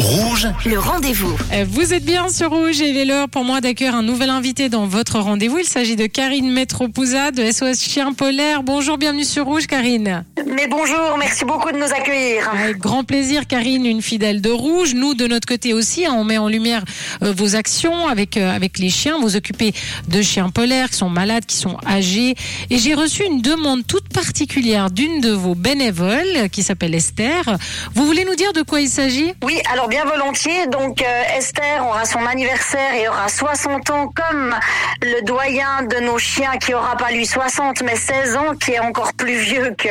[0.00, 1.36] Rouge, Le rendez-vous.
[1.52, 4.30] Euh, Vous êtes bien sur Rouge et il est l'heure pour moi d'accueillir un nouvel
[4.30, 5.58] invité dans votre rendez-vous.
[5.58, 8.62] Il s'agit de Karine Metropouza de SOS Chien Polaire.
[8.62, 10.24] Bonjour, bienvenue sur Rouge, Karine.
[10.46, 12.48] Mais bonjour, merci beaucoup de nous accueillir.
[12.50, 14.94] Avec grand plaisir, Karine, une fidèle de Rouge.
[14.94, 16.82] Nous, de notre côté aussi, hein, on met en lumière
[17.22, 19.18] euh, vos actions avec euh, avec les chiens.
[19.20, 19.74] Vous occupez
[20.08, 22.36] de chiens polaires qui sont malades, qui sont âgés.
[22.70, 27.58] Et j'ai reçu une demande toute particulière d'une de vos bénévoles qui s'appelle Esther.
[27.94, 29.32] Vous voulez nous dire de quoi il s'agit?
[29.44, 30.68] Oui, alors bien volontiers.
[30.68, 34.54] Donc euh, Esther aura son anniversaire et aura 60 ans comme
[35.02, 38.78] le doyen de nos chiens qui aura pas lui 60 mais 16 ans, qui est
[38.78, 39.88] encore plus vieux que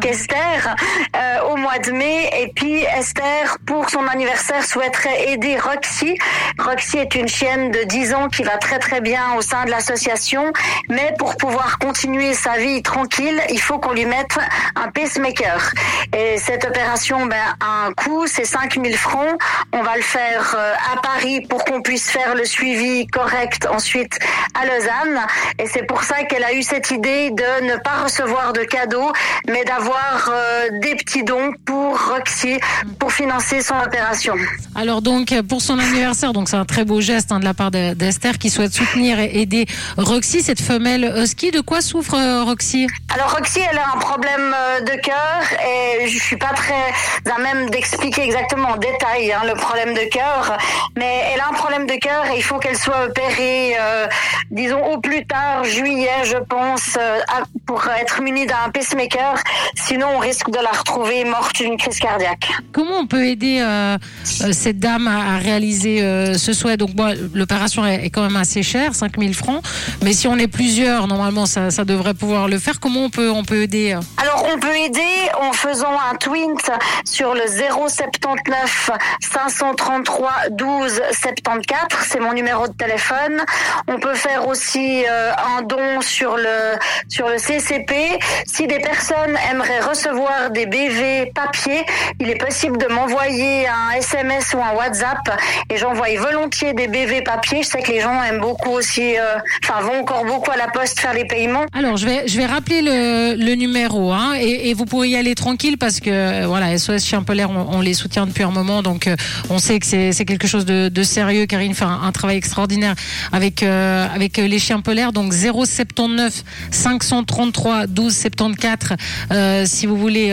[0.00, 0.74] qu'Esther
[1.14, 2.30] euh, au mois de mai.
[2.40, 6.16] Et puis Esther, pour son anniversaire, souhaiterait aider Roxy.
[6.58, 9.70] Roxy est une chienne de 10 ans qui va très très bien au sein de
[9.70, 10.50] l'association,
[10.88, 14.38] mais pour pouvoir continuer sa vie tranquille, il faut qu'on lui mette
[14.76, 15.72] un pacemaker.
[16.16, 19.41] Et cette opération ben, a un coût, c'est 5000 francs.
[19.72, 24.18] On va le faire euh, à Paris pour qu'on puisse faire le suivi correct ensuite
[24.60, 25.20] à Lausanne.
[25.58, 29.12] Et c'est pour ça qu'elle a eu cette idée de ne pas recevoir de cadeaux,
[29.48, 32.58] mais d'avoir euh, des petits dons pour Roxy,
[32.98, 34.34] pour financer son opération.
[34.74, 37.70] Alors donc pour son anniversaire, donc c'est un très beau geste hein, de la part
[37.70, 41.50] de- d'Esther qui souhaite soutenir et aider Roxy, cette femelle husky.
[41.50, 42.86] De quoi souffre euh, Roxy?
[43.14, 44.54] Alors Roxy, elle a un problème
[44.86, 46.92] de cœur et je suis pas très
[47.34, 50.56] à même d'expliquer exactement en détail hein, le problème de cœur,
[50.96, 54.06] mais elle a un problème de cœur et il faut qu'elle soit opérée, euh,
[54.50, 57.18] disons au plus tard juillet, je pense, euh,
[57.66, 59.34] pour être munie d'un pacemaker.
[59.74, 62.48] Sinon, on risque de la retrouver morte d'une crise cardiaque.
[62.72, 66.00] Comment on peut aider euh, cette dame à, à réaliser
[66.36, 66.76] ce souhait?
[66.76, 69.62] Donc bon, l'opération est, est quand même assez chère, 5000 francs,
[70.02, 72.80] mais si on est plusieurs, normalement ça, ça devrait pouvoir le faire.
[72.80, 76.70] Comment on peut on peut aider Alors, on peut aider en faisant un tweet
[77.04, 78.90] sur le 079
[79.20, 82.06] 533 12 74.
[82.08, 83.42] C'est mon numéro de téléphone.
[83.88, 86.78] On peut faire aussi euh, un don sur le
[87.08, 88.18] sur le CCP.
[88.46, 91.84] Si des personnes aimeraient recevoir des BV papier,
[92.20, 95.40] il est possible de m'envoyer un SMS ou un WhatsApp
[95.70, 97.62] et j'envoie volontiers des BV papier.
[97.62, 100.68] Je sais que les gens aiment beaucoup aussi, euh, enfin vont encore beaucoup à la
[100.68, 101.64] poste faire les paiements.
[101.72, 105.34] Alors je vais je vais rappeler le, le numéro hein, et, vous pourrez y aller
[105.34, 108.82] tranquille parce que euh, voilà SOS Chien Polaire on, les soutient depuis un moment.
[108.82, 109.16] Donc euh,
[109.50, 111.46] on sait que c'est quelque chose de, sérieux.
[111.46, 112.94] Karine fait un, un travail extraordinaire
[113.32, 115.12] avec euh, avec les chiens polaires.
[115.12, 118.96] Donc 079 533 12 74
[119.30, 120.32] euh, si vous voulez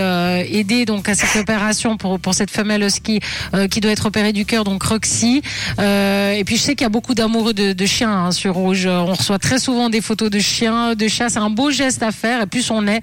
[0.49, 3.19] aider donc à cette opération pour pour cette femelle husky
[3.69, 5.41] qui doit être opérée du cœur donc Roxy.
[5.79, 8.85] Et puis je sais qu'il y a beaucoup d'amoureux de, chiens hein, sur Rouge.
[8.85, 11.29] On reçoit très souvent des photos de chiens de chats.
[11.29, 12.43] C'est un beau geste à faire.
[12.43, 13.01] Et plus on est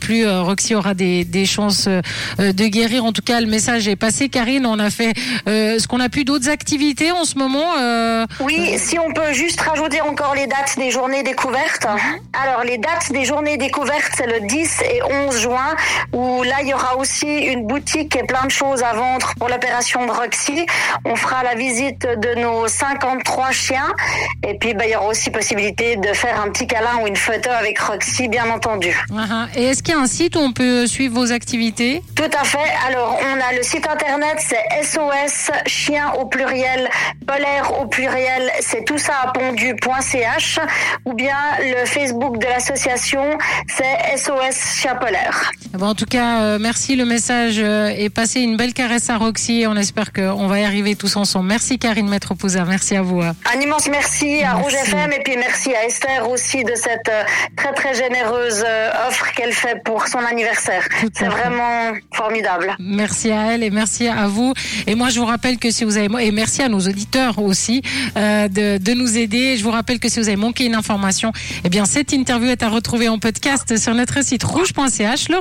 [0.00, 2.00] plus euh, Roxy aura des, des chances euh,
[2.40, 5.12] euh, de guérir en tout cas le message est passé Karine on a fait
[5.48, 9.32] euh, ce qu'on a pu d'autres activités en ce moment euh, Oui, si on peut
[9.32, 11.86] juste rajouter encore les dates des journées découvertes.
[12.42, 15.74] Alors, les dates des journées découvertes, c'est le 10 et 11 juin,
[16.12, 19.48] où là, il y aura aussi une boutique et plein de choses à vendre pour
[19.48, 20.66] l'opération de Roxy.
[21.04, 23.92] On fera la visite de nos 53 chiens.
[24.46, 27.16] Et puis, bah, il y aura aussi possibilité de faire un petit câlin ou une
[27.16, 28.94] photo avec Roxy, bien entendu.
[29.10, 29.46] uh-huh.
[29.56, 32.42] et est-ce qu'il y a un site où on peut suivre vos activités Tout à
[32.42, 32.58] fait.
[32.88, 36.88] Alors, on a le site internet, c'est SOS chien au pluriel,
[37.24, 40.58] polaire au pluriel, c'est tout ça à pondu.ch
[41.04, 43.22] ou bien le Facebook de l'association,
[43.68, 45.52] c'est SOS chien polaire.
[45.74, 46.96] Ben, en tout cas, euh, merci.
[46.96, 48.40] Le message euh, est passé.
[48.40, 49.66] Une belle caresse à Roxy.
[49.68, 51.46] On espère qu'on va y arriver tous ensemble.
[51.46, 52.64] Merci Karine Metropouza.
[52.64, 53.20] Merci à vous.
[53.22, 53.36] hein.
[53.54, 54.62] Un immense merci à Merci.
[54.62, 57.22] Rouge FM et puis merci à Esther aussi de cette euh,
[57.56, 60.86] très très généreuse euh, offre qu'elle fait pour son anniversaire.
[61.14, 62.76] C'est vraiment formidable.
[62.78, 64.52] Merci à elle et merci à vous.
[64.86, 67.82] Et moi, je vous rappelle que si vous avez et merci à nos auditeurs aussi
[68.16, 69.56] euh, de, de nous aider.
[69.56, 71.32] Je vous rappelle que si vous avez manqué une information,
[71.64, 75.28] eh bien cette interview est à retrouver en podcast sur notre site rouge.ch.
[75.28, 75.38] Rendez-